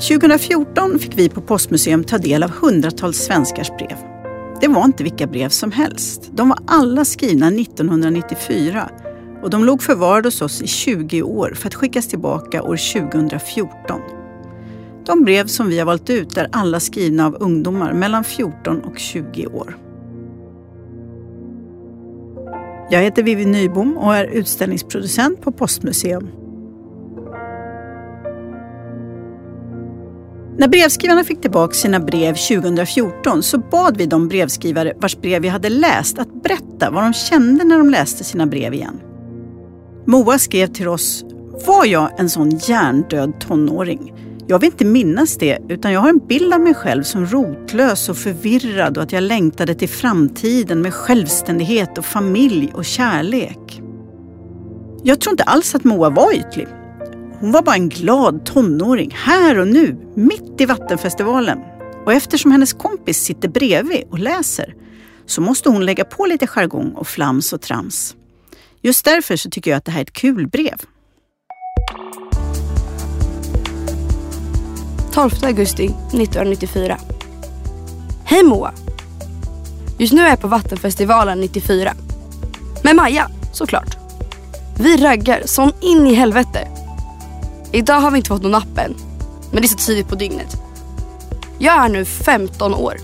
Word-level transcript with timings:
2014 0.00 0.98
fick 0.98 1.18
vi 1.18 1.28
på 1.28 1.40
Postmuseum 1.40 2.04
ta 2.04 2.18
del 2.18 2.42
av 2.42 2.50
hundratals 2.50 3.18
svenskars 3.18 3.70
brev. 3.70 3.96
Det 4.60 4.68
var 4.68 4.84
inte 4.84 5.02
vilka 5.02 5.26
brev 5.26 5.48
som 5.48 5.72
helst. 5.72 6.30
De 6.32 6.48
var 6.48 6.58
alla 6.66 7.04
skrivna 7.04 7.48
1994 7.48 8.90
och 9.42 9.50
de 9.50 9.64
låg 9.64 9.82
förvarade 9.82 10.26
hos 10.26 10.42
oss 10.42 10.62
i 10.62 10.66
20 10.66 11.22
år 11.22 11.52
för 11.54 11.68
att 11.68 11.74
skickas 11.74 12.08
tillbaka 12.08 12.62
år 12.62 12.92
2014. 13.00 14.00
De 15.06 15.24
brev 15.24 15.46
som 15.46 15.68
vi 15.68 15.78
har 15.78 15.86
valt 15.86 16.10
ut 16.10 16.36
är 16.36 16.48
alla 16.52 16.80
skrivna 16.80 17.26
av 17.26 17.36
ungdomar 17.40 17.92
mellan 17.92 18.24
14 18.24 18.80
och 18.80 18.98
20 18.98 19.46
år. 19.46 19.78
Jag 22.90 23.00
heter 23.02 23.22
Vivi 23.22 23.44
Nybom 23.44 23.96
och 23.96 24.16
är 24.16 24.24
utställningsproducent 24.24 25.40
på 25.40 25.52
Postmuseum. 25.52 26.41
När 30.58 30.68
brevskrivarna 30.68 31.24
fick 31.24 31.40
tillbaka 31.40 31.74
sina 31.74 32.00
brev 32.00 32.34
2014 32.34 33.42
så 33.42 33.58
bad 33.58 33.96
vi 33.96 34.06
de 34.06 34.28
brevskrivare 34.28 34.92
vars 34.96 35.16
brev 35.16 35.42
vi 35.42 35.48
hade 35.48 35.68
läst 35.68 36.18
att 36.18 36.42
berätta 36.42 36.90
vad 36.90 37.02
de 37.04 37.12
kände 37.12 37.64
när 37.64 37.78
de 37.78 37.90
läste 37.90 38.24
sina 38.24 38.46
brev 38.46 38.74
igen. 38.74 39.00
Moa 40.06 40.38
skrev 40.38 40.66
till 40.66 40.88
oss, 40.88 41.24
var 41.66 41.84
jag 41.84 42.20
en 42.20 42.30
sån 42.30 42.50
hjärndöd 42.50 43.40
tonåring? 43.40 44.14
Jag 44.46 44.58
vill 44.58 44.66
inte 44.66 44.84
minnas 44.84 45.36
det, 45.36 45.58
utan 45.68 45.92
jag 45.92 46.00
har 46.00 46.08
en 46.08 46.26
bild 46.26 46.54
av 46.54 46.60
mig 46.60 46.74
själv 46.74 47.02
som 47.02 47.26
rotlös 47.26 48.08
och 48.08 48.16
förvirrad 48.16 48.96
och 48.96 49.02
att 49.02 49.12
jag 49.12 49.22
längtade 49.22 49.74
till 49.74 49.88
framtiden 49.88 50.82
med 50.82 50.94
självständighet 50.94 51.98
och 51.98 52.04
familj 52.04 52.72
och 52.74 52.84
kärlek. 52.84 53.82
Jag 55.02 55.20
tror 55.20 55.32
inte 55.32 55.42
alls 55.42 55.74
att 55.74 55.84
Moa 55.84 56.10
var 56.10 56.32
ytlig. 56.32 56.66
Hon 57.42 57.52
var 57.52 57.62
bara 57.62 57.76
en 57.76 57.88
glad 57.88 58.46
tonåring, 58.46 59.10
här 59.14 59.58
och 59.58 59.68
nu, 59.68 59.96
mitt 60.14 60.60
i 60.60 60.66
Vattenfestivalen. 60.66 61.58
Och 62.04 62.12
eftersom 62.12 62.52
hennes 62.52 62.72
kompis 62.72 63.18
sitter 63.18 63.48
bredvid 63.48 64.04
och 64.10 64.18
läser 64.18 64.74
så 65.26 65.40
måste 65.40 65.68
hon 65.68 65.86
lägga 65.86 66.04
på 66.04 66.26
lite 66.26 66.46
jargong 66.46 66.92
och 66.92 67.06
flams 67.06 67.52
och 67.52 67.60
trams. 67.60 68.16
Just 68.80 69.04
därför 69.04 69.36
så 69.36 69.50
tycker 69.50 69.70
jag 69.70 69.78
att 69.78 69.84
det 69.84 69.90
här 69.90 69.98
är 69.98 70.02
ett 70.02 70.12
kul 70.12 70.48
brev. 70.48 70.76
12 75.12 75.30
augusti 75.42 75.84
1994. 75.84 76.98
Hej 78.24 78.44
Moa! 78.44 78.72
Just 79.98 80.12
nu 80.12 80.22
är 80.22 80.28
jag 80.28 80.40
på 80.40 80.48
Vattenfestivalen 80.48 81.40
94. 81.40 81.92
Med 82.84 82.96
Maja, 82.96 83.30
såklart. 83.52 83.96
Vi 84.78 84.96
raggar 84.96 85.42
som 85.44 85.72
in 85.80 86.06
i 86.06 86.14
helvete. 86.14 86.81
Idag 87.72 88.00
har 88.00 88.10
vi 88.10 88.16
inte 88.16 88.28
fått 88.28 88.42
någon 88.42 88.52
napp 88.52 88.78
än. 88.78 88.94
Men 89.52 89.62
det 89.62 89.66
är 89.66 89.68
så 89.68 89.76
tidigt 89.76 90.08
på 90.08 90.14
dygnet. 90.14 90.56
Jag 91.58 91.84
är 91.84 91.88
nu 91.88 92.04
15 92.04 92.74
år. 92.74 92.96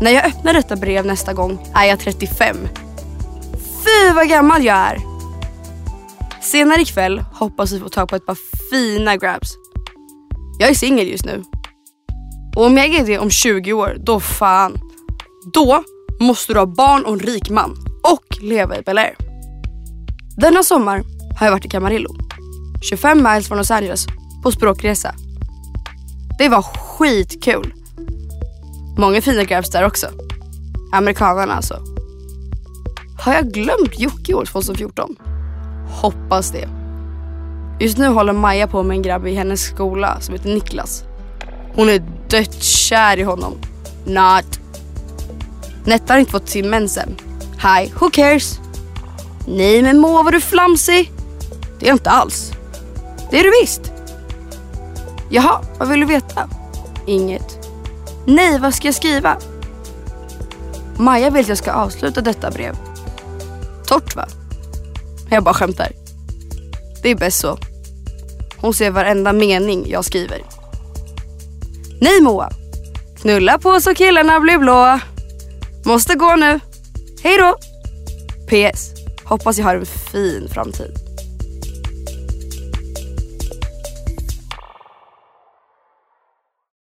När 0.00 0.10
jag 0.10 0.24
öppnar 0.24 0.52
detta 0.52 0.76
brev 0.76 1.06
nästa 1.06 1.32
gång 1.32 1.58
är 1.74 1.84
jag 1.84 2.00
35. 2.00 2.56
Fy 3.84 4.14
vad 4.14 4.28
gammal 4.28 4.64
jag 4.64 4.76
är! 4.76 4.98
Senare 6.40 6.80
ikväll 6.80 7.24
hoppas 7.32 7.72
vi 7.72 7.80
få 7.80 7.88
tag 7.88 8.08
på 8.08 8.16
ett 8.16 8.26
par 8.26 8.38
fina 8.70 9.16
grabs. 9.16 9.54
Jag 10.58 10.70
är 10.70 10.74
singel 10.74 11.08
just 11.08 11.24
nu. 11.24 11.42
Och 12.56 12.66
om 12.66 12.76
jag 12.76 12.86
är 12.86 13.06
det 13.06 13.18
om 13.18 13.30
20 13.30 13.72
år, 13.72 13.96
då 14.00 14.20
fan. 14.20 14.78
Då 15.52 15.84
måste 16.20 16.52
du 16.52 16.58
ha 16.58 16.66
barn 16.66 17.04
och 17.04 17.12
en 17.12 17.18
rik 17.18 17.50
man 17.50 17.76
och 18.02 18.42
leva 18.42 18.78
i 18.78 18.82
Bel 18.82 18.98
Air. 18.98 19.16
Denna 20.36 20.62
sommar 20.62 21.02
har 21.38 21.46
jag 21.46 21.52
varit 21.52 21.64
i 21.64 21.68
Camarillo. 21.68 22.21
25 22.82 23.22
miles 23.22 23.48
från 23.48 23.58
Los 23.58 23.70
Angeles 23.70 24.06
på 24.42 24.52
språkresa. 24.52 25.14
Det 26.38 26.48
var 26.48 26.62
skitkul. 26.62 27.74
Många 28.98 29.22
fina 29.22 29.44
grabs 29.44 29.70
där 29.70 29.86
också. 29.86 30.06
Amerikanerna 30.92 31.54
alltså. 31.54 31.82
Har 33.18 33.34
jag 33.34 33.52
glömt 33.52 33.98
Jocke 33.98 34.34
år 34.34 34.44
2014? 34.44 35.16
Hoppas 35.88 36.50
det. 36.50 36.68
Just 37.80 37.98
nu 37.98 38.08
håller 38.08 38.32
Maja 38.32 38.66
på 38.66 38.82
med 38.82 38.96
en 38.96 39.02
grabb 39.02 39.26
i 39.26 39.34
hennes 39.34 39.62
skola 39.62 40.20
som 40.20 40.34
heter 40.34 40.54
Niklas. 40.54 41.04
Hon 41.74 41.88
är 41.88 42.02
dödskär 42.28 43.16
i 43.16 43.22
honom. 43.22 43.54
Not. 44.04 44.60
Netta 45.84 46.12
har 46.12 46.20
inte 46.20 46.32
fått 46.32 46.48
sin 46.48 46.70
mens 46.70 46.96
än. 46.96 47.16
Hi, 47.52 47.92
who 48.00 48.10
cares? 48.10 48.60
Nej 49.46 49.82
men 49.82 49.98
Moa 50.00 50.22
var 50.22 50.32
du 50.32 50.40
flamsig? 50.40 51.12
Det 51.78 51.86
är 51.86 51.88
jag 51.88 51.94
inte 51.94 52.10
alls. 52.10 52.52
Det 53.32 53.40
är 53.40 53.44
du 53.44 53.50
visst. 53.62 53.92
Jaha, 55.30 55.60
vad 55.78 55.88
vill 55.88 56.00
du 56.00 56.06
veta? 56.06 56.48
Inget. 57.06 57.68
Nej, 58.26 58.58
vad 58.58 58.74
ska 58.74 58.88
jag 58.88 58.94
skriva? 58.94 59.36
Maja 60.96 61.30
vill 61.30 61.42
att 61.42 61.48
jag 61.48 61.58
ska 61.58 61.72
avsluta 61.72 62.20
detta 62.20 62.50
brev. 62.50 62.76
Torrt 63.86 64.16
va? 64.16 64.26
Jag 65.30 65.44
bara 65.44 65.54
skämtar. 65.54 65.92
Det 67.02 67.10
är 67.10 67.14
bäst 67.14 67.40
så. 67.40 67.58
Hon 68.56 68.74
ser 68.74 68.90
varenda 68.90 69.32
mening 69.32 69.90
jag 69.90 70.04
skriver. 70.04 70.42
Nej 72.00 72.20
Moa. 72.20 72.50
Knulla 73.20 73.58
på 73.58 73.80
så 73.80 73.94
killarna 73.94 74.40
blir 74.40 74.58
blå. 74.58 74.98
Måste 75.84 76.14
gå 76.14 76.36
nu. 76.36 76.60
Hej 77.22 77.38
då. 77.38 77.56
PS. 78.46 78.90
Hoppas 79.24 79.58
jag 79.58 79.64
har 79.64 79.74
en 79.74 79.86
fin 79.86 80.48
framtid. 80.52 81.01